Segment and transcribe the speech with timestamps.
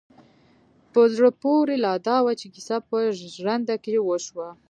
[0.91, 2.97] په زړه پورې لا دا وه چې کيسه په
[3.33, 4.49] ژرنده کې وشوه.